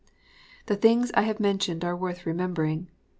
[0.65, 2.87] The things I have mentioned are worth remembering.